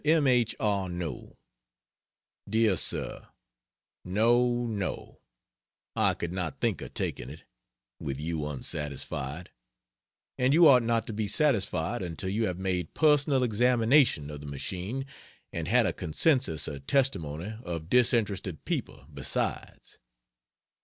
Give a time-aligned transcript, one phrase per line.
[0.03, 0.25] M.
[0.25, 0.55] H.
[0.59, 1.37] ARNOT
[2.49, 3.27] DEAR SIR,
[4.03, 5.21] No no,
[5.95, 7.43] I could not think of taking it,
[7.99, 9.51] with you unsatisfied;
[10.39, 14.47] and you ought not to be satisfied until you have made personal examination of the
[14.47, 15.05] machine
[15.53, 19.99] and had a consensus of testimony of disinterested people, besides.